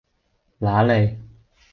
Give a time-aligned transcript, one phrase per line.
[0.57, 1.15] 乸脷